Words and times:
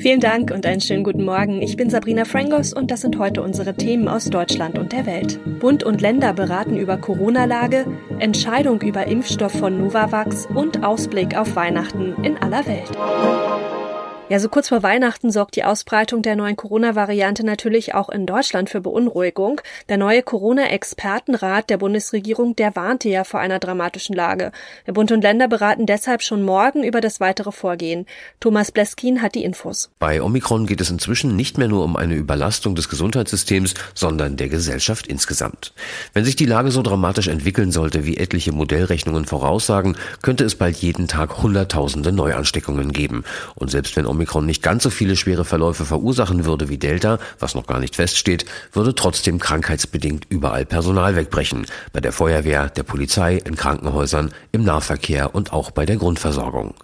Vielen 0.00 0.20
Dank 0.20 0.50
und 0.50 0.64
einen 0.64 0.80
schönen 0.80 1.04
guten 1.04 1.24
Morgen. 1.24 1.60
Ich 1.60 1.76
bin 1.76 1.90
Sabrina 1.90 2.24
Frangos 2.24 2.72
und 2.72 2.90
das 2.90 3.02
sind 3.02 3.18
heute 3.18 3.42
unsere 3.42 3.74
Themen 3.74 4.08
aus 4.08 4.30
Deutschland 4.30 4.78
und 4.78 4.92
der 4.92 5.04
Welt. 5.04 5.38
Bund 5.60 5.82
und 5.84 6.00
Länder 6.00 6.32
beraten 6.32 6.78
über 6.78 6.96
Corona-Lage, 6.96 7.84
Entscheidung 8.18 8.80
über 8.80 9.06
Impfstoff 9.06 9.52
von 9.52 9.76
Novavax 9.76 10.46
und 10.46 10.82
Ausblick 10.82 11.36
auf 11.36 11.54
Weihnachten 11.54 12.14
in 12.24 12.38
aller 12.38 12.66
Welt. 12.66 12.90
Ja, 14.30 14.38
so 14.38 14.48
kurz 14.48 14.68
vor 14.68 14.84
Weihnachten 14.84 15.32
sorgt 15.32 15.56
die 15.56 15.64
Ausbreitung 15.64 16.22
der 16.22 16.36
neuen 16.36 16.54
Corona-Variante 16.54 17.44
natürlich 17.44 17.96
auch 17.96 18.08
in 18.08 18.26
Deutschland 18.26 18.70
für 18.70 18.80
Beunruhigung. 18.80 19.60
Der 19.88 19.96
neue 19.96 20.22
Corona-Expertenrat 20.22 21.68
der 21.68 21.78
Bundesregierung, 21.78 22.54
der 22.54 22.76
warnte 22.76 23.08
ja 23.08 23.24
vor 23.24 23.40
einer 23.40 23.58
dramatischen 23.58 24.14
Lage. 24.14 24.52
Der 24.86 24.92
Bund 24.92 25.10
und 25.10 25.22
Länder 25.22 25.48
beraten 25.48 25.84
deshalb 25.84 26.22
schon 26.22 26.44
morgen 26.44 26.84
über 26.84 27.00
das 27.00 27.18
weitere 27.18 27.50
Vorgehen. 27.50 28.06
Thomas 28.38 28.70
Bleskin 28.70 29.20
hat 29.20 29.34
die 29.34 29.42
Infos. 29.42 29.90
Bei 29.98 30.22
Omikron 30.22 30.66
geht 30.66 30.80
es 30.80 30.90
inzwischen 30.90 31.34
nicht 31.34 31.58
mehr 31.58 31.66
nur 31.66 31.82
um 31.82 31.96
eine 31.96 32.14
Überlastung 32.14 32.76
des 32.76 32.88
Gesundheitssystems, 32.88 33.74
sondern 33.96 34.36
der 34.36 34.48
Gesellschaft 34.48 35.08
insgesamt. 35.08 35.74
Wenn 36.12 36.24
sich 36.24 36.36
die 36.36 36.46
Lage 36.46 36.70
so 36.70 36.82
dramatisch 36.82 37.26
entwickeln 37.26 37.72
sollte, 37.72 38.06
wie 38.06 38.18
etliche 38.18 38.52
Modellrechnungen 38.52 39.24
voraussagen, 39.24 39.96
könnte 40.22 40.44
es 40.44 40.54
bald 40.54 40.76
jeden 40.76 41.08
Tag 41.08 41.42
Hunderttausende 41.42 42.12
Neuansteckungen 42.12 42.92
geben. 42.92 43.24
Und 43.56 43.72
selbst 43.72 43.96
wenn 43.96 44.06
Omikron 44.06 44.19
Omikron 44.20 44.44
nicht 44.44 44.62
ganz 44.62 44.82
so 44.82 44.90
viele 44.90 45.16
schwere 45.16 45.46
Verläufe 45.46 45.86
verursachen 45.86 46.44
würde 46.44 46.68
wie 46.68 46.76
Delta, 46.76 47.18
was 47.38 47.54
noch 47.54 47.66
gar 47.66 47.80
nicht 47.80 47.96
feststeht, 47.96 48.44
würde 48.70 48.94
trotzdem 48.94 49.38
krankheitsbedingt 49.38 50.26
überall 50.28 50.66
Personal 50.66 51.16
wegbrechen. 51.16 51.64
Bei 51.94 52.00
der 52.00 52.12
Feuerwehr, 52.12 52.68
der 52.68 52.82
Polizei, 52.82 53.36
in 53.36 53.56
Krankenhäusern, 53.56 54.32
im 54.52 54.62
Nahverkehr 54.62 55.34
und 55.34 55.54
auch 55.54 55.70
bei 55.70 55.86
der 55.86 55.96
Grundversorgung. 55.96 56.74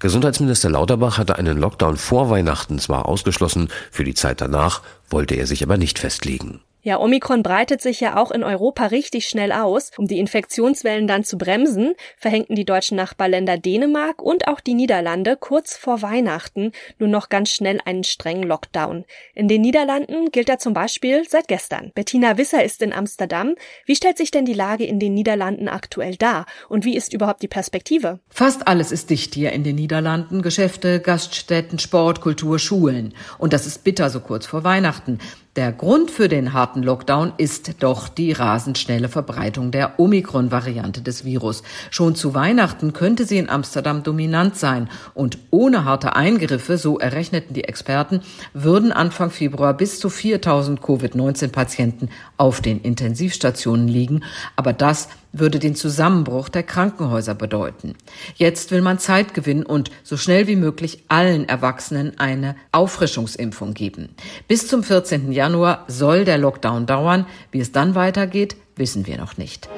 Gesundheitsminister 0.00 0.68
Lauterbach 0.68 1.16
hatte 1.16 1.38
einen 1.38 1.58
Lockdown 1.58 1.96
vor 1.96 2.28
Weihnachten 2.28 2.80
zwar 2.80 3.06
ausgeschlossen, 3.06 3.68
für 3.92 4.02
die 4.02 4.14
Zeit 4.14 4.40
danach 4.40 4.82
wollte 5.08 5.36
er 5.36 5.46
sich 5.46 5.62
aber 5.62 5.76
nicht 5.76 6.00
festlegen. 6.00 6.60
Ja, 6.82 6.98
Omikron 6.98 7.42
breitet 7.42 7.82
sich 7.82 8.00
ja 8.00 8.16
auch 8.16 8.30
in 8.30 8.42
Europa 8.42 8.86
richtig 8.86 9.28
schnell 9.28 9.52
aus. 9.52 9.90
Um 9.98 10.06
die 10.06 10.18
Infektionswellen 10.18 11.06
dann 11.06 11.24
zu 11.24 11.36
bremsen, 11.36 11.94
verhängten 12.16 12.56
die 12.56 12.64
deutschen 12.64 12.96
Nachbarländer 12.96 13.58
Dänemark 13.58 14.22
und 14.22 14.48
auch 14.48 14.60
die 14.60 14.72
Niederlande 14.72 15.36
kurz 15.36 15.76
vor 15.76 16.00
Weihnachten 16.00 16.72
nur 16.98 17.10
noch 17.10 17.28
ganz 17.28 17.50
schnell 17.50 17.80
einen 17.84 18.02
strengen 18.02 18.44
Lockdown. 18.44 19.04
In 19.34 19.46
den 19.46 19.60
Niederlanden 19.60 20.30
gilt 20.30 20.48
er 20.48 20.58
zum 20.58 20.72
Beispiel 20.72 21.28
seit 21.28 21.48
gestern. 21.48 21.92
Bettina 21.94 22.38
Wisser 22.38 22.64
ist 22.64 22.80
in 22.80 22.94
Amsterdam. 22.94 23.56
Wie 23.84 23.96
stellt 23.96 24.16
sich 24.16 24.30
denn 24.30 24.46
die 24.46 24.54
Lage 24.54 24.84
in 24.84 24.98
den 24.98 25.12
Niederlanden 25.12 25.68
aktuell 25.68 26.16
dar? 26.16 26.46
Und 26.70 26.86
wie 26.86 26.96
ist 26.96 27.12
überhaupt 27.12 27.42
die 27.42 27.48
Perspektive? 27.48 28.20
Fast 28.30 28.66
alles 28.66 28.90
ist 28.90 29.10
dicht 29.10 29.34
hier 29.34 29.52
in 29.52 29.64
den 29.64 29.76
Niederlanden. 29.76 30.40
Geschäfte, 30.40 31.00
Gaststätten, 31.00 31.78
Sport, 31.78 32.22
Kultur, 32.22 32.58
Schulen. 32.58 33.12
Und 33.36 33.52
das 33.52 33.66
ist 33.66 33.84
bitter 33.84 34.08
so 34.08 34.20
kurz 34.20 34.46
vor 34.46 34.64
Weihnachten. 34.64 35.18
Der 35.56 35.72
Grund 35.72 36.12
für 36.12 36.28
den 36.28 36.52
harten 36.52 36.80
Lockdown 36.80 37.32
ist 37.36 37.82
doch 37.82 38.08
die 38.08 38.30
rasend 38.30 38.78
schnelle 38.78 39.08
Verbreitung 39.08 39.72
der 39.72 39.98
Omikron-Variante 39.98 41.02
des 41.02 41.24
Virus. 41.24 41.64
Schon 41.90 42.14
zu 42.14 42.34
Weihnachten 42.34 42.92
könnte 42.92 43.24
sie 43.24 43.38
in 43.38 43.50
Amsterdam 43.50 44.04
dominant 44.04 44.56
sein 44.56 44.88
und 45.12 45.38
ohne 45.50 45.84
harte 45.84 46.14
Eingriffe, 46.14 46.78
so 46.78 47.00
errechneten 47.00 47.52
die 47.52 47.64
Experten, 47.64 48.20
würden 48.54 48.92
Anfang 48.92 49.30
Februar 49.30 49.74
bis 49.74 49.98
zu 49.98 50.08
4000 50.08 50.80
Covid-19-Patienten 50.80 52.10
auf 52.36 52.60
den 52.60 52.80
Intensivstationen 52.80 53.88
liegen. 53.88 54.22
Aber 54.54 54.72
das 54.72 55.08
würde 55.32 55.58
den 55.58 55.74
Zusammenbruch 55.74 56.48
der 56.48 56.62
Krankenhäuser 56.62 57.34
bedeuten. 57.34 57.94
Jetzt 58.36 58.70
will 58.70 58.82
man 58.82 58.98
Zeit 58.98 59.34
gewinnen 59.34 59.64
und 59.64 59.90
so 60.02 60.16
schnell 60.16 60.46
wie 60.46 60.56
möglich 60.56 61.04
allen 61.08 61.48
Erwachsenen 61.48 62.18
eine 62.18 62.56
Auffrischungsimpfung 62.72 63.74
geben. 63.74 64.10
Bis 64.48 64.66
zum 64.68 64.82
14. 64.82 65.32
Januar 65.32 65.84
soll 65.88 66.24
der 66.24 66.38
Lockdown 66.38 66.86
dauern. 66.86 67.26
Wie 67.50 67.60
es 67.60 67.72
dann 67.72 67.94
weitergeht, 67.94 68.56
wissen 68.76 69.06
wir 69.06 69.18
noch 69.18 69.36
nicht. 69.36 69.68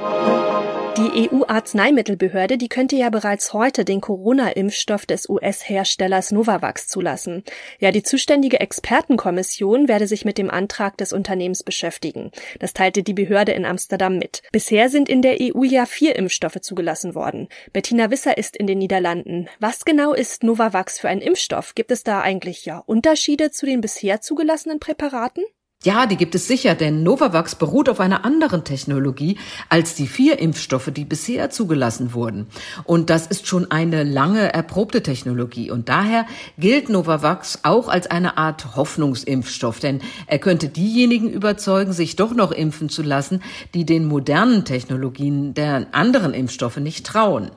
Die 0.98 1.30
EU-Arzneimittelbehörde, 1.30 2.58
die 2.58 2.68
könnte 2.68 2.96
ja 2.96 3.08
bereits 3.08 3.54
heute 3.54 3.86
den 3.86 4.02
Corona-Impfstoff 4.02 5.06
des 5.06 5.26
US-Herstellers 5.26 6.32
Novavax 6.32 6.86
zulassen. 6.86 7.44
Ja, 7.78 7.92
die 7.92 8.02
zuständige 8.02 8.60
Expertenkommission 8.60 9.88
werde 9.88 10.06
sich 10.06 10.26
mit 10.26 10.36
dem 10.36 10.50
Antrag 10.50 10.98
des 10.98 11.14
Unternehmens 11.14 11.62
beschäftigen. 11.62 12.30
Das 12.58 12.74
teilte 12.74 13.02
die 13.02 13.14
Behörde 13.14 13.52
in 13.52 13.64
Amsterdam 13.64 14.18
mit. 14.18 14.42
Bisher 14.52 14.90
sind 14.90 15.08
in 15.08 15.22
der 15.22 15.38
EU 15.40 15.62
ja 15.64 15.86
vier 15.86 16.14
Impfstoffe 16.14 16.60
zugelassen 16.60 17.14
worden. 17.14 17.48
Bettina 17.72 18.10
Wisser 18.10 18.36
ist 18.36 18.54
in 18.54 18.66
den 18.66 18.78
Niederlanden. 18.78 19.48
Was 19.60 19.86
genau 19.86 20.12
ist 20.12 20.42
Novavax 20.42 20.98
für 20.98 21.08
ein 21.08 21.22
Impfstoff? 21.22 21.74
Gibt 21.74 21.90
es 21.90 22.04
da 22.04 22.20
eigentlich 22.20 22.66
ja 22.66 22.78
Unterschiede 22.78 23.50
zu 23.50 23.64
den 23.64 23.80
bisher 23.80 24.20
zugelassenen 24.20 24.78
Präparaten? 24.78 25.44
Ja, 25.84 26.06
die 26.06 26.16
gibt 26.16 26.36
es 26.36 26.46
sicher, 26.46 26.76
denn 26.76 27.02
Novavax 27.02 27.56
beruht 27.56 27.88
auf 27.88 27.98
einer 27.98 28.24
anderen 28.24 28.62
Technologie 28.62 29.36
als 29.68 29.96
die 29.96 30.06
vier 30.06 30.38
Impfstoffe, 30.38 30.92
die 30.94 31.04
bisher 31.04 31.50
zugelassen 31.50 32.14
wurden. 32.14 32.46
Und 32.84 33.10
das 33.10 33.26
ist 33.26 33.48
schon 33.48 33.68
eine 33.72 34.04
lange 34.04 34.52
erprobte 34.52 35.02
Technologie. 35.02 35.72
Und 35.72 35.88
daher 35.88 36.24
gilt 36.56 36.88
Novavax 36.88 37.60
auch 37.64 37.88
als 37.88 38.06
eine 38.06 38.36
Art 38.36 38.76
Hoffnungsimpfstoff, 38.76 39.80
denn 39.80 40.00
er 40.28 40.38
könnte 40.38 40.68
diejenigen 40.68 41.28
überzeugen, 41.28 41.92
sich 41.92 42.14
doch 42.14 42.32
noch 42.32 42.52
impfen 42.52 42.88
zu 42.88 43.02
lassen, 43.02 43.42
die 43.74 43.84
den 43.84 44.06
modernen 44.06 44.64
Technologien 44.64 45.52
der 45.52 45.88
anderen 45.90 46.32
Impfstoffe 46.32 46.76
nicht 46.76 47.04
trauen. 47.06 47.50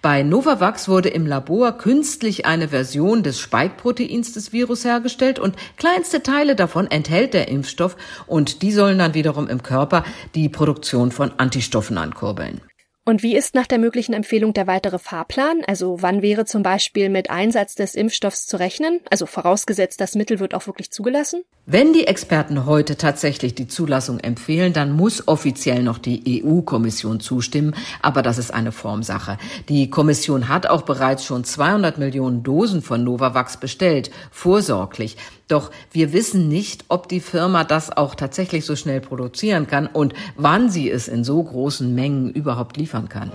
Bei 0.00 0.22
Novavax 0.22 0.88
wurde 0.88 1.08
im 1.08 1.26
Labor 1.26 1.72
künstlich 1.78 2.46
eine 2.46 2.68
Version 2.68 3.22
des 3.22 3.40
Spike-Proteins 3.40 4.32
des 4.32 4.52
Virus 4.52 4.84
hergestellt 4.84 5.38
und 5.38 5.56
kleinste 5.76 6.22
Teile 6.22 6.56
davon 6.56 6.90
enthält 6.90 7.34
der 7.34 7.48
Impfstoff 7.48 7.82
Impfstoff 7.82 7.96
und 8.26 8.62
die 8.62 8.72
sollen 8.72 8.98
dann 8.98 9.14
wiederum 9.14 9.48
im 9.48 9.62
Körper 9.62 10.04
die 10.34 10.48
Produktion 10.48 11.10
von 11.10 11.32
Antistoffen 11.38 11.98
ankurbeln. 11.98 12.60
Und 13.04 13.24
wie 13.24 13.34
ist 13.34 13.56
nach 13.56 13.66
der 13.66 13.78
möglichen 13.78 14.12
Empfehlung 14.12 14.54
der 14.54 14.68
weitere 14.68 15.00
Fahrplan? 15.00 15.62
Also 15.66 16.02
wann 16.02 16.22
wäre 16.22 16.44
zum 16.44 16.62
Beispiel 16.62 17.08
mit 17.08 17.30
Einsatz 17.30 17.74
des 17.74 17.96
Impfstoffs 17.96 18.46
zu 18.46 18.58
rechnen? 18.60 19.00
Also 19.10 19.26
vorausgesetzt, 19.26 20.00
das 20.00 20.14
Mittel 20.14 20.38
wird 20.38 20.54
auch 20.54 20.68
wirklich 20.68 20.92
zugelassen? 20.92 21.42
Wenn 21.66 21.92
die 21.92 22.06
Experten 22.06 22.64
heute 22.64 22.96
tatsächlich 22.96 23.56
die 23.56 23.66
Zulassung 23.66 24.20
empfehlen, 24.20 24.72
dann 24.72 24.92
muss 24.92 25.26
offiziell 25.26 25.82
noch 25.82 25.98
die 25.98 26.44
EU-Kommission 26.44 27.18
zustimmen. 27.18 27.74
Aber 28.02 28.22
das 28.22 28.38
ist 28.38 28.54
eine 28.54 28.70
Formsache. 28.70 29.36
Die 29.68 29.90
Kommission 29.90 30.48
hat 30.48 30.68
auch 30.68 30.82
bereits 30.82 31.24
schon 31.24 31.42
200 31.42 31.98
Millionen 31.98 32.44
Dosen 32.44 32.82
von 32.82 33.02
Novavax 33.02 33.56
bestellt, 33.56 34.12
vorsorglich. 34.30 35.16
Doch 35.52 35.70
wir 35.90 36.14
wissen 36.14 36.48
nicht, 36.48 36.86
ob 36.88 37.10
die 37.10 37.20
Firma 37.20 37.62
das 37.64 37.94
auch 37.94 38.14
tatsächlich 38.14 38.64
so 38.64 38.74
schnell 38.74 39.02
produzieren 39.02 39.66
kann 39.66 39.86
und 39.86 40.14
wann 40.34 40.70
sie 40.70 40.90
es 40.90 41.08
in 41.08 41.24
so 41.24 41.42
großen 41.42 41.94
Mengen 41.94 42.30
überhaupt 42.30 42.78
liefern 42.78 43.10
kann. 43.10 43.30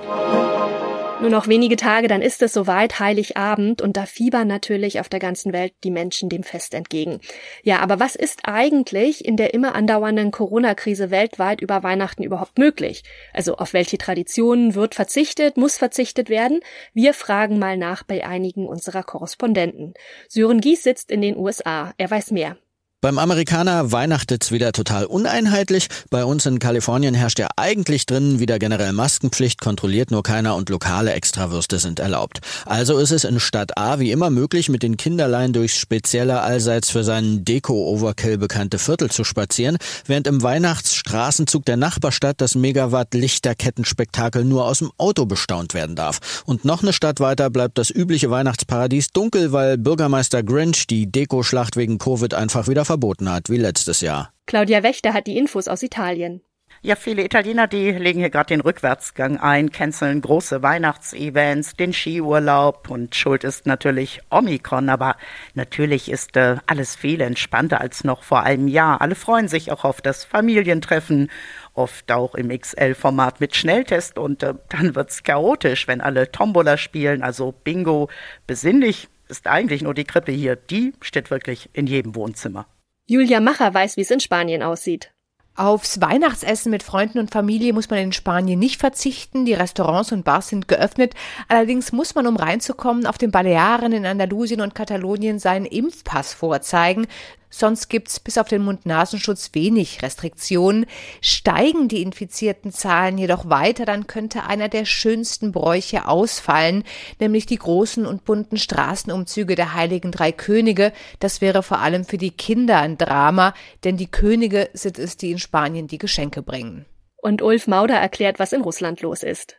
Nur 1.19 1.31
noch 1.31 1.47
wenige 1.47 1.77
Tage, 1.77 2.07
dann 2.07 2.21
ist 2.21 2.43
es 2.43 2.53
soweit, 2.53 2.99
Heiligabend, 2.99 3.81
und 3.81 3.97
da 3.97 4.05
fiebern 4.05 4.47
natürlich 4.47 4.99
auf 4.99 5.09
der 5.09 5.19
ganzen 5.19 5.51
Welt 5.51 5.73
die 5.83 5.89
Menschen 5.89 6.29
dem 6.29 6.43
Fest 6.43 6.75
entgegen. 6.75 7.21
Ja, 7.63 7.79
aber 7.79 7.99
was 7.99 8.15
ist 8.15 8.41
eigentlich 8.43 9.25
in 9.25 9.35
der 9.35 9.55
immer 9.55 9.73
andauernden 9.73 10.29
Corona-Krise 10.29 11.09
weltweit 11.09 11.59
über 11.59 11.81
Weihnachten 11.81 12.21
überhaupt 12.21 12.59
möglich? 12.59 13.03
Also 13.33 13.55
auf 13.55 13.73
welche 13.73 13.97
Traditionen 13.97 14.75
wird 14.75 14.93
verzichtet, 14.93 15.57
muss 15.57 15.79
verzichtet 15.79 16.29
werden? 16.29 16.59
Wir 16.93 17.15
fragen 17.15 17.57
mal 17.57 17.77
nach 17.77 18.03
bei 18.03 18.23
einigen 18.23 18.67
unserer 18.67 19.01
Korrespondenten. 19.01 19.95
Sören 20.29 20.61
Gies 20.61 20.83
sitzt 20.83 21.09
in 21.09 21.21
den 21.21 21.35
USA. 21.35 21.95
Er 21.97 22.11
weiß 22.11 22.29
mehr. 22.29 22.57
Beim 22.99 23.19
Amerikaner 23.19 23.91
weihnachtet's 23.91 24.51
wieder 24.51 24.71
total 24.71 25.05
uneinheitlich. 25.05 25.87
Bei 26.09 26.25
uns 26.25 26.47
in 26.47 26.57
Kalifornien 26.57 27.13
herrscht 27.13 27.37
ja 27.37 27.47
eigentlich 27.55 28.07
drinnen 28.07 28.39
wieder 28.39 28.57
generell 28.57 28.91
Maskenpflicht, 28.91 29.61
kontrolliert 29.61 30.09
nur 30.09 30.23
keiner 30.23 30.55
und 30.55 30.69
lokale 30.69 31.13
Extrawürste 31.13 31.77
sind 31.77 31.99
erlaubt. 31.99 32.39
Also 32.65 32.97
ist 32.97 33.11
es 33.11 33.23
in 33.23 33.39
Stadt 33.39 33.77
A 33.77 33.99
wie 33.99 34.09
immer 34.09 34.31
möglich, 34.31 34.69
mit 34.69 34.81
den 34.81 34.97
Kinderlein 34.97 35.53
durchs 35.53 35.77
spezielle 35.77 36.41
allseits 36.41 36.89
für 36.89 37.03
seinen 37.03 37.45
Deko-Overkill 37.45 38.39
bekannte 38.39 38.79
Viertel 38.79 39.11
zu 39.11 39.23
spazieren, 39.23 39.77
während 40.07 40.25
im 40.25 40.41
Weihnachtsstraßenzug 40.41 41.65
der 41.65 41.77
Nachbarstadt 41.77 42.41
das 42.41 42.55
Megawatt-Lichterkettenspektakel 42.55 44.43
nur 44.43 44.65
aus 44.65 44.79
dem 44.79 44.89
Auto 44.97 45.27
bestaunt 45.27 45.75
werden 45.75 45.95
darf. 45.95 46.41
Und 46.47 46.65
noch 46.65 46.81
eine 46.81 46.93
Stadt 46.93 47.19
weiter 47.19 47.51
bleibt 47.51 47.77
das 47.77 47.91
übliche 47.91 48.31
Weihnachtsparadies 48.31 49.09
dunkel, 49.09 49.51
weil 49.51 49.77
Bürgermeister 49.77 50.41
Grinch 50.41 50.87
die 50.87 51.11
Dekoschlacht 51.11 51.75
wegen 51.75 51.99
Covid 51.99 52.33
einfach 52.33 52.67
wieder 52.67 52.86
verboten 52.87 53.31
hat, 53.31 53.49
wie 53.49 53.57
letztes 53.57 54.01
Jahr. 54.01 54.33
Claudia 54.47 54.81
Wächter 54.81 55.13
hat 55.13 55.27
die 55.27 55.37
Infos 55.37 55.67
aus 55.67 55.83
Italien. 55.83 56.41
Ja, 56.83 56.95
viele 56.95 57.23
Italiener, 57.23 57.65
die 57.65 57.91
legen 57.91 58.19
hier 58.19 58.29
gerade 58.29 58.49
den 58.49 58.61
Rückwärtsgang 58.61 59.37
ein, 59.37 59.71
canceln 59.71 60.21
große 60.21 60.61
Weihnachtsevents, 60.61 61.75
den 61.75 61.91
Skiurlaub 61.91 62.89
und 62.91 63.15
schuld 63.15 63.43
ist 63.43 63.65
natürlich 63.65 64.21
Omikron, 64.29 64.89
aber 64.89 65.15
natürlich 65.55 66.09
ist 66.09 66.37
äh, 66.37 66.57
alles 66.67 66.95
viel 66.95 67.21
entspannter 67.21 67.81
als 67.81 68.03
noch 68.03 68.21
vor 68.21 68.43
einem 68.43 68.67
Jahr. 68.67 69.01
Alle 69.01 69.15
freuen 69.15 69.47
sich 69.47 69.71
auch 69.71 69.85
auf 69.85 70.01
das 70.01 70.23
Familientreffen, 70.23 71.31
oft 71.73 72.11
auch 72.11 72.35
im 72.35 72.49
XL-Format 72.49 73.39
mit 73.39 73.55
Schnelltest 73.55 74.19
und 74.19 74.43
äh, 74.43 74.53
dann 74.69 74.93
wird's 74.93 75.23
chaotisch, 75.23 75.87
wenn 75.87 75.99
alle 75.99 76.31
Tombola 76.31 76.77
spielen, 76.77 77.23
also 77.23 77.51
Bingo, 77.51 78.07
besinnlich 78.45 79.09
ist 79.29 79.47
eigentlich 79.47 79.81
nur 79.81 79.95
die 79.95 80.05
Krippe 80.05 80.31
hier. 80.31 80.55
Die 80.55 80.93
steht 81.01 81.31
wirklich 81.31 81.69
in 81.73 81.87
jedem 81.87 82.15
Wohnzimmer. 82.15 82.67
Julia 83.09 83.39
Macher 83.39 83.73
weiß, 83.73 83.95
wie 83.95 84.01
es 84.01 84.11
in 84.11 84.19
Spanien 84.19 84.61
aussieht. 84.61 85.13
Aufs 85.55 86.01
Weihnachtsessen 86.01 86.69
mit 86.69 86.83
Freunden 86.83 87.19
und 87.19 87.31
Familie 87.31 87.71
muss 87.71 87.89
man 87.89 87.99
in 87.99 88.11
Spanien 88.11 88.59
nicht 88.59 88.81
verzichten. 88.81 89.45
Die 89.45 89.53
Restaurants 89.53 90.11
und 90.11 90.25
Bars 90.25 90.49
sind 90.49 90.67
geöffnet. 90.67 91.13
Allerdings 91.47 91.93
muss 91.93 92.15
man, 92.15 92.27
um 92.27 92.35
reinzukommen, 92.35 93.05
auf 93.05 93.17
den 93.17 93.31
Balearen 93.31 93.93
in 93.93 94.05
Andalusien 94.05 94.59
und 94.59 94.75
Katalonien 94.75 95.39
seinen 95.39 95.65
Impfpass 95.65 96.33
vorzeigen. 96.33 97.07
Sonst 97.49 97.87
gibt's 97.89 98.19
bis 98.19 98.37
auf 98.37 98.47
den 98.47 98.63
Mund-Nasenschutz 98.63 99.51
wenig 99.53 100.01
Restriktionen. 100.01 100.85
Steigen 101.21 101.87
die 101.87 102.01
infizierten 102.01 102.71
Zahlen 102.71 103.17
jedoch 103.17 103.49
weiter, 103.49 103.85
dann 103.85 104.07
könnte 104.07 104.43
einer 104.43 104.69
der 104.69 104.85
schönsten 104.85 105.51
Bräuche 105.51 106.07
ausfallen, 106.07 106.83
nämlich 107.19 107.45
die 107.45 107.57
großen 107.57 108.05
und 108.05 108.25
bunten 108.25 108.57
Straßenumzüge 108.57 109.55
der 109.55 109.73
Heiligen 109.73 110.11
Drei 110.11 110.31
Könige. 110.31 110.91
Das 111.19 111.41
wäre 111.41 111.63
vor 111.63 111.79
allem 111.79 112.03
für 112.03 112.17
die 112.17 112.31
Kinder 112.31 112.79
ein 112.79 112.97
Drama, 112.97 113.53
denn 113.83 113.97
die 113.97 114.11
Könige 114.11 114.69
sind 114.73 114.99
es, 114.99 115.17
die 115.17 115.31
in 115.31 115.39
Spanien 115.39 115.87
die 115.87 115.97
Geschenke 115.97 116.41
bringen. 116.41 116.85
Und 117.17 117.41
Ulf 117.41 117.67
Mauder 117.67 117.95
erklärt, 117.95 118.39
was 118.39 118.53
in 118.53 118.61
Russland 118.61 119.01
los 119.01 119.23
ist. 119.23 119.57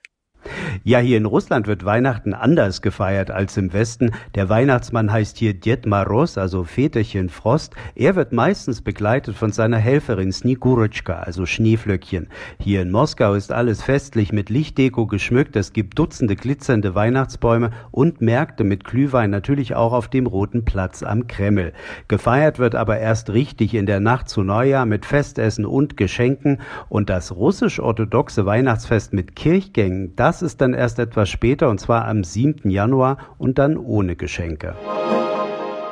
Ja, 0.84 1.00
hier 1.00 1.18
in 1.18 1.26
Russland 1.26 1.66
wird 1.66 1.84
Weihnachten 1.84 2.32
anders 2.32 2.80
gefeiert 2.82 3.30
als 3.30 3.56
im 3.56 3.72
Westen. 3.72 4.12
Der 4.34 4.48
Weihnachtsmann 4.48 5.12
heißt 5.12 5.36
hier 5.36 5.52
Dед 5.52 5.86
Maros, 5.86 6.38
also 6.38 6.64
Väterchen 6.64 7.28
Frost. 7.28 7.74
Er 7.94 8.16
wird 8.16 8.32
meistens 8.32 8.80
begleitet 8.80 9.36
von 9.36 9.52
seiner 9.52 9.78
Helferin 9.78 10.32
Snigurochka, 10.32 11.14
also 11.14 11.46
Schneeflöckchen. 11.46 12.28
Hier 12.58 12.82
in 12.82 12.90
Moskau 12.90 13.34
ist 13.34 13.52
alles 13.52 13.82
festlich 13.82 14.32
mit 14.32 14.50
Lichtdeko 14.50 15.06
geschmückt. 15.06 15.56
Es 15.56 15.72
gibt 15.72 15.98
Dutzende 15.98 16.36
glitzernde 16.36 16.94
Weihnachtsbäume 16.94 17.70
und 17.90 18.20
Märkte 18.20 18.64
mit 18.64 18.84
Glühwein, 18.84 19.30
natürlich 19.30 19.74
auch 19.74 19.92
auf 19.92 20.08
dem 20.08 20.26
Roten 20.26 20.64
Platz 20.64 21.02
am 21.02 21.26
Kreml. 21.26 21.72
Gefeiert 22.06 22.58
wird 22.58 22.74
aber 22.74 22.98
erst 22.98 23.30
richtig 23.30 23.74
in 23.74 23.86
der 23.86 24.00
Nacht 24.00 24.28
zu 24.28 24.42
Neujahr 24.42 24.86
mit 24.86 25.04
Festessen 25.04 25.66
und 25.66 25.96
Geschenken. 25.96 26.60
Und 26.88 27.10
das 27.10 27.34
russisch-orthodoxe 27.34 28.46
Weihnachtsfest 28.46 29.12
mit 29.12 29.36
Kirchgängen, 29.36 30.14
das 30.16 30.27
das 30.28 30.42
ist 30.42 30.60
dann 30.60 30.74
erst 30.74 30.98
etwas 30.98 31.30
später 31.30 31.70
und 31.70 31.80
zwar 31.80 32.04
am 32.04 32.22
7. 32.22 32.68
Januar 32.68 33.34
und 33.38 33.56
dann 33.58 33.78
ohne 33.78 34.14
Geschenke. 34.14 34.76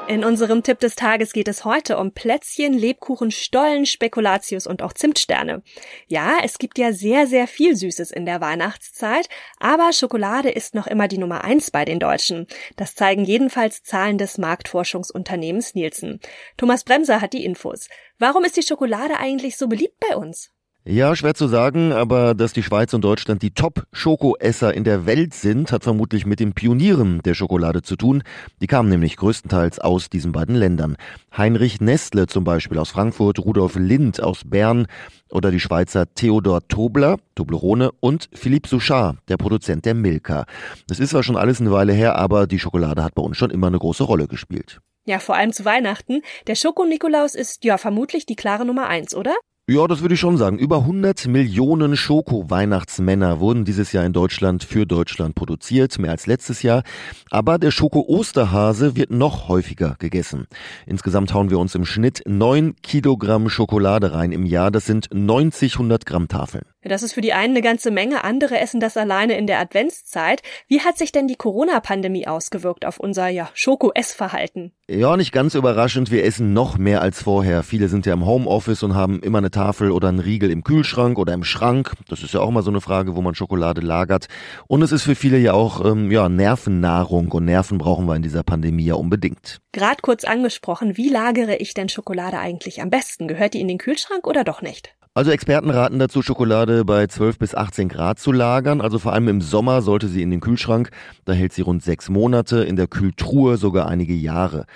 In 0.09 0.25
unserem 0.25 0.63
Tipp 0.63 0.79
des 0.79 0.95
Tages 0.95 1.33
geht 1.33 1.49
es 1.49 1.65
heute 1.65 1.97
um 1.97 2.13
Plätzchen, 2.13 2.75
Lebkuchen, 2.75 3.31
Stollen, 3.31 3.87
Spekulatius 3.87 4.67
und 4.67 4.83
auch 4.83 4.93
Zimtsterne. 4.93 5.63
Ja, 6.07 6.35
es 6.45 6.59
gibt 6.59 6.77
ja 6.77 6.93
sehr, 6.93 7.27
sehr 7.27 7.47
viel 7.47 7.77
Süßes 7.77 8.11
in 8.11 8.27
der 8.27 8.43
Weihnachtszeit, 8.43 9.27
aber 9.59 9.95
Schokolade 9.95 10.51
ist 10.51 10.75
noch 10.75 10.87
immer 10.87 11.09
die 11.09 11.17
Nummer 11.17 11.43
eins 11.43 11.71
bei 11.71 11.87
den 11.87 11.99
Deutschen. 11.99 12.47
Das 12.77 12.95
zeigen 12.95 13.25
jedenfalls 13.25 13.85
Zahlen 13.85 14.19
des 14.19 14.37
Marktforschungsunternehmens 14.37 15.75
Nielsen. 15.75 16.21
Thomas 16.59 16.85
Bremser 16.85 17.23
hat 17.23 17.33
die 17.33 17.47
Infos. 17.47 17.89
Warum 18.19 18.45
ist 18.45 18.59
die 18.59 18.63
Schokolade 18.63 19.17
eigentlich 19.19 19.57
so 19.57 19.67
beliebt 19.67 19.97
bei 19.99 20.15
uns? 20.15 20.51
Ja, 20.89 21.17
schwer 21.17 21.35
zu 21.35 21.49
sagen, 21.49 21.93
aber 21.93 22.37
dass 22.37 22.53
die 22.53 22.63
Schweiz 22.63 22.95
und 22.95 23.03
Deutschland 23.03 23.43
die 23.43 23.51
Top-Schokoesser 23.51 24.73
in 24.73 24.85
der 24.85 25.05
Welt 25.05 25.35
sind, 25.35 25.73
hat 25.73 25.83
vermutlich 25.83 26.27
mit 26.27 26.39
den 26.39 26.53
Pionieren 26.53 27.21
der 27.25 27.35
Schokolade 27.35 27.83
zu 27.83 27.97
tun. 27.97 28.23
Die 28.61 28.69
kamen 28.69 28.89
nämlich 28.89 29.17
größtenteils 29.17 29.81
aus 29.81 30.11
diesen 30.11 30.31
beiden 30.31 30.55
Ländern. 30.55 30.97
Heinrich 31.37 31.81
Nestle 31.81 32.29
zum 32.29 32.45
Beispiel 32.45 32.79
aus 32.79 32.91
Frankfurt, 32.91 33.41
Rudolf 33.41 33.75
Lind 33.75 34.23
aus 34.23 34.43
Bern 34.47 34.87
oder 35.29 35.51
die 35.51 35.59
Schweizer 35.59 36.07
Theodor 36.15 36.69
Tobler, 36.69 37.19
Toblerone 37.35 37.91
und 37.99 38.29
Philippe 38.33 38.69
Souchard, 38.69 39.17
der 39.27 39.39
Produzent 39.39 39.87
der 39.87 39.95
Milka. 39.95 40.47
Das 40.87 41.01
ist 41.01 41.11
zwar 41.11 41.25
schon 41.25 41.37
alles 41.37 41.61
eine 41.61 41.73
Weile 41.73 41.95
her, 41.95 42.15
aber 42.15 42.47
die 42.47 42.61
Schokolade 42.61 43.03
hat 43.03 43.17
bei 43.17 43.23
uns 43.23 43.37
schon 43.37 43.51
immer 43.51 43.67
eine 43.67 43.81
große 43.81 44.05
Rolle 44.05 44.29
gespielt. 44.29 44.79
Ja, 45.05 45.19
vor 45.19 45.35
allem 45.35 45.53
zu 45.53 45.65
Weihnachten. 45.65 46.23
Der 46.47 46.55
Schoko-Nikolaus 46.55 47.35
ist 47.35 47.65
ja 47.65 47.77
vermutlich 47.77 48.25
die 48.25 48.37
klare 48.37 48.65
Nummer 48.65 48.87
eins, 48.87 49.17
oder? 49.17 49.35
Ja, 49.69 49.89
das 49.89 50.01
würde 50.01 50.15
ich 50.15 50.21
schon 50.21 50.37
sagen. 50.37 50.61
Über 50.61 50.79
100 50.79 51.27
Millionen 51.27 51.97
Schoko-Weihnachtsmänner 51.97 53.41
wurden 53.41 53.65
dieses 53.65 53.91
Jahr 53.91 54.05
in 54.05 54.13
Deutschland 54.13 54.63
für 54.63 54.87
Deutschland 54.87 55.35
produziert, 55.35 55.99
mehr 55.99 56.13
als 56.13 56.29
letztes 56.29 56.63
Jahr. 56.63 56.85
Aber 57.33 57.59
der 57.59 57.73
Schoko-Osterhase 57.73 58.95
wird 58.95 59.11
noch 59.11 59.49
häufiger 59.49 59.97
gegessen. 59.99 60.47
Insgesamt 60.87 61.35
hauen 61.35 61.51
wir 61.51 61.59
uns 61.59 61.75
im 61.75 61.85
Schnitt 61.85 62.23
9 62.27 62.77
Kilogramm 62.81 63.49
Schokolade 63.49 64.13
rein 64.13 64.31
im 64.31 64.47
Jahr. 64.47 64.71
Das 64.71 64.87
sind 64.87 65.09
90 65.13 65.73
100 65.73 66.07
Gramm 66.07 66.29
Tafeln. 66.29 66.63
Das 66.89 67.03
ist 67.03 67.15
für 67.15 67.21
die 67.21 67.33
einen 67.33 67.57
eine 67.57 67.63
ganze 67.63 67.91
Menge, 67.91 68.23
andere 68.23 68.61
essen 68.61 68.79
das 68.79 68.97
alleine 68.97 69.37
in 69.37 69.47
der 69.47 69.59
Adventszeit. 69.59 70.43
Wie 70.69 70.83
hat 70.83 70.99
sich 70.99 71.11
denn 71.11 71.27
die 71.27 71.35
Corona-Pandemie 71.35 72.29
ausgewirkt 72.29 72.85
auf 72.85 73.01
unser 73.01 73.29
ja, 73.29 73.49
Schoko-Essverhalten? 73.55 74.73
Ja, 74.89 75.17
nicht 75.17 75.33
ganz 75.33 75.57
überraschend, 75.57 76.13
wir 76.13 76.25
essen 76.25 76.53
noch 76.53 76.79
mehr 76.79 77.03
als 77.03 77.23
vorher. 77.23 77.65
Viele 77.65 77.89
sind 77.89 78.07
ja 78.07 78.13
im 78.13 78.25
Homeoffice 78.25 78.85
und 78.85 78.95
haben 78.95 79.21
immer 79.21 79.39
eine 79.39 79.51
Tafel 79.57 79.91
oder 79.91 80.09
einen 80.09 80.19
Riegel 80.19 80.51
im 80.51 80.63
Kühlschrank 80.65 81.19
oder 81.19 81.33
im 81.33 81.43
Schrank. 81.43 81.95
Das 82.09 82.23
ist 82.23 82.35
ja 82.35 82.41
auch 82.41 82.51
mal 82.51 82.63
so 82.63 82.71
eine 82.71 82.83
Frage, 82.83 83.17
wo 83.17 83.23
man 83.23 83.35
Schokolade 83.35 83.81
lagert. 83.81 84.27
Und 84.67 84.83
es 84.83 84.93
ist 84.93 85.03
für 85.03 85.15
viele 85.15 85.39
ja 85.39 85.55
auch 85.55 85.83
ähm, 85.83 86.11
ja, 86.11 86.29
Nervennahrung 86.29 87.33
und 87.33 87.47
Nerven 87.47 87.79
brauchen 87.79 88.05
wir 88.07 88.17
in 88.17 88.23
dieser 88.23 88.43
Pandemie 88.43 88.85
ja 88.85 88.97
unbedingt. 88.97 89.63
Gerade 89.73 90.03
kurz 90.03 90.25
angesprochen, 90.25 90.99
wie 90.99 91.09
lagere 91.09 91.57
ich 91.57 91.73
denn 91.73 91.89
Schokolade 91.89 92.39
eigentlich 92.39 92.83
am 92.83 92.91
besten? 92.91 93.29
Gehört 93.29 93.55
die 93.55 93.63
in 93.63 93.69
den 93.69 93.79
Kühlschrank 93.79 94.27
oder 94.27 94.45
doch 94.45 94.61
nicht? 94.61 94.95
Also 95.15 95.31
Experten 95.31 95.71
raten 95.71 95.99
dazu, 95.99 96.21
Schokolade 96.21 96.85
bei 96.85 97.07
12 97.07 97.39
bis 97.39 97.55
18 97.55 97.89
Grad 97.89 98.19
zu 98.19 98.33
lagern. 98.33 98.83
Also 98.83 98.99
vor 98.99 99.15
allem 99.15 99.29
im 99.29 99.41
Sommer 99.41 99.81
sollte 99.81 100.09
sie 100.09 100.21
in 100.21 100.31
den 100.31 100.41
Kühlschrank. 100.41 100.91
Da 101.25 101.33
hält 101.33 101.55
sie 101.55 101.63
rund 101.63 101.83
sechs 101.83 102.11
Monate, 102.11 102.59
in 102.65 102.77
der 102.77 102.89
Kühltruhe 102.89 103.57
sogar 103.57 103.89
einige 103.89 104.13
Jahre. 104.13 104.67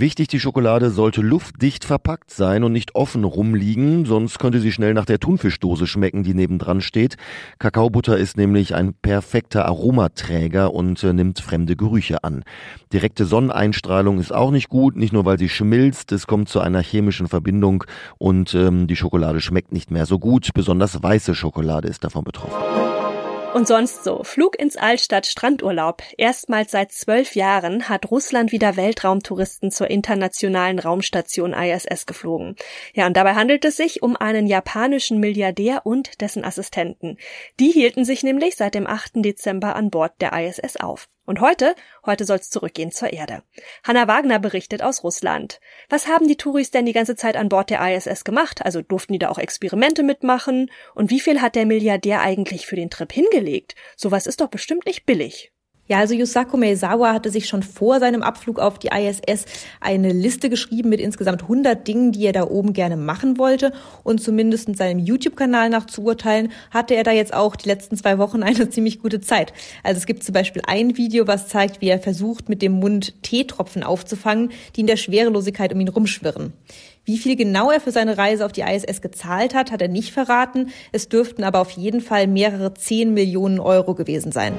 Wichtig, 0.00 0.28
die 0.28 0.38
Schokolade 0.38 0.90
sollte 0.90 1.22
luftdicht 1.22 1.84
verpackt 1.84 2.30
sein 2.30 2.62
und 2.62 2.70
nicht 2.70 2.94
offen 2.94 3.24
rumliegen, 3.24 4.04
sonst 4.04 4.38
könnte 4.38 4.60
sie 4.60 4.70
schnell 4.70 4.94
nach 4.94 5.06
der 5.06 5.18
Thunfischdose 5.18 5.88
schmecken, 5.88 6.22
die 6.22 6.34
nebendran 6.34 6.80
steht. 6.80 7.16
Kakaobutter 7.58 8.16
ist 8.16 8.36
nämlich 8.36 8.76
ein 8.76 8.94
perfekter 8.94 9.66
Aromaträger 9.66 10.72
und 10.72 11.02
äh, 11.02 11.12
nimmt 11.12 11.40
fremde 11.40 11.74
Gerüche 11.74 12.22
an. 12.22 12.44
Direkte 12.92 13.24
Sonneneinstrahlung 13.24 14.20
ist 14.20 14.32
auch 14.32 14.52
nicht 14.52 14.68
gut, 14.68 14.94
nicht 14.94 15.12
nur 15.12 15.24
weil 15.24 15.36
sie 15.36 15.48
schmilzt, 15.48 16.12
es 16.12 16.28
kommt 16.28 16.48
zu 16.48 16.60
einer 16.60 16.80
chemischen 16.80 17.26
Verbindung 17.26 17.82
und 18.18 18.54
ähm, 18.54 18.86
die 18.86 18.94
Schokolade 18.94 19.40
schmeckt 19.40 19.72
nicht 19.72 19.90
mehr 19.90 20.06
so 20.06 20.20
gut. 20.20 20.50
Besonders 20.54 21.02
weiße 21.02 21.34
Schokolade 21.34 21.88
ist 21.88 22.04
davon 22.04 22.22
betroffen. 22.22 22.97
Und 23.54 23.66
sonst 23.66 24.04
so. 24.04 24.22
Flug 24.24 24.58
ins 24.58 24.76
Altstadt 24.76 25.26
Strandurlaub. 25.26 26.02
Erstmals 26.16 26.70
seit 26.70 26.92
zwölf 26.92 27.34
Jahren 27.34 27.88
hat 27.88 28.10
Russland 28.10 28.52
wieder 28.52 28.76
Weltraumtouristen 28.76 29.70
zur 29.70 29.90
internationalen 29.90 30.78
Raumstation 30.78 31.54
ISS 31.54 32.06
geflogen. 32.06 32.56
Ja, 32.94 33.06
und 33.06 33.16
dabei 33.16 33.34
handelt 33.34 33.64
es 33.64 33.76
sich 33.76 34.02
um 34.02 34.16
einen 34.16 34.46
japanischen 34.46 35.18
Milliardär 35.18 35.86
und 35.86 36.20
dessen 36.20 36.44
Assistenten. 36.44 37.16
Die 37.58 37.70
hielten 37.70 38.04
sich 38.04 38.22
nämlich 38.22 38.54
seit 38.54 38.74
dem 38.74 38.86
8. 38.86 39.12
Dezember 39.16 39.74
an 39.74 39.90
Bord 39.90 40.12
der 40.20 40.32
ISS 40.34 40.76
auf. 40.76 41.08
Und 41.28 41.42
heute, 41.42 41.74
heute 42.06 42.24
soll's 42.24 42.48
zurückgehen 42.48 42.90
zur 42.90 43.12
Erde. 43.12 43.42
Hanna 43.84 44.08
Wagner 44.08 44.38
berichtet 44.38 44.82
aus 44.82 45.04
Russland. 45.04 45.60
Was 45.90 46.06
haben 46.06 46.26
die 46.26 46.38
Touris 46.38 46.70
denn 46.70 46.86
die 46.86 46.94
ganze 46.94 47.16
Zeit 47.16 47.36
an 47.36 47.50
Bord 47.50 47.68
der 47.68 47.86
ISS 47.86 48.24
gemacht? 48.24 48.64
Also 48.64 48.80
durften 48.80 49.12
die 49.12 49.18
da 49.18 49.28
auch 49.28 49.36
Experimente 49.36 50.02
mitmachen? 50.02 50.70
Und 50.94 51.10
wie 51.10 51.20
viel 51.20 51.42
hat 51.42 51.54
der 51.54 51.66
Milliardär 51.66 52.22
eigentlich 52.22 52.66
für 52.66 52.76
den 52.76 52.88
Trip 52.88 53.12
hingelegt? 53.12 53.74
Sowas 53.94 54.26
ist 54.26 54.40
doch 54.40 54.48
bestimmt 54.48 54.86
nicht 54.86 55.04
billig. 55.04 55.52
Ja, 55.88 56.00
also 56.00 56.14
Yusaku 56.14 56.58
Meizawa 56.58 57.14
hatte 57.14 57.30
sich 57.30 57.48
schon 57.48 57.62
vor 57.62 57.98
seinem 57.98 58.22
Abflug 58.22 58.58
auf 58.58 58.78
die 58.78 58.88
ISS 58.88 59.46
eine 59.80 60.12
Liste 60.12 60.50
geschrieben 60.50 60.90
mit 60.90 61.00
insgesamt 61.00 61.42
100 61.42 61.88
Dingen, 61.88 62.12
die 62.12 62.26
er 62.26 62.34
da 62.34 62.44
oben 62.44 62.74
gerne 62.74 62.98
machen 62.98 63.38
wollte. 63.38 63.72
Und 64.04 64.22
zumindest 64.22 64.68
in 64.68 64.74
seinem 64.74 64.98
YouTube-Kanal 64.98 65.70
nach 65.70 65.86
zu 65.86 66.02
urteilen, 66.02 66.52
hatte 66.70 66.94
er 66.94 67.04
da 67.04 67.12
jetzt 67.12 67.32
auch 67.32 67.56
die 67.56 67.68
letzten 67.68 67.96
zwei 67.96 68.18
Wochen 68.18 68.42
eine 68.44 68.68
ziemlich 68.68 69.00
gute 69.00 69.22
Zeit. 69.22 69.54
Also 69.82 69.98
es 69.98 70.04
gibt 70.04 70.24
zum 70.24 70.34
Beispiel 70.34 70.60
ein 70.66 70.98
Video, 70.98 71.26
was 71.26 71.48
zeigt, 71.48 71.80
wie 71.80 71.88
er 71.88 71.98
versucht, 71.98 72.50
mit 72.50 72.60
dem 72.60 72.72
Mund 72.72 73.22
Teetropfen 73.22 73.82
aufzufangen, 73.82 74.50
die 74.76 74.82
in 74.82 74.86
der 74.86 74.96
Schwerelosigkeit 74.96 75.72
um 75.72 75.80
ihn 75.80 75.88
rumschwirren. 75.88 76.52
Wie 77.06 77.16
viel 77.16 77.36
genau 77.36 77.70
er 77.70 77.80
für 77.80 77.92
seine 77.92 78.18
Reise 78.18 78.44
auf 78.44 78.52
die 78.52 78.60
ISS 78.60 79.00
gezahlt 79.00 79.54
hat, 79.54 79.72
hat 79.72 79.80
er 79.80 79.88
nicht 79.88 80.12
verraten. 80.12 80.68
Es 80.92 81.08
dürften 81.08 81.44
aber 81.44 81.60
auf 81.60 81.70
jeden 81.70 82.02
Fall 82.02 82.26
mehrere 82.26 82.74
10 82.74 83.14
Millionen 83.14 83.58
Euro 83.58 83.94
gewesen 83.94 84.32
sein. 84.32 84.58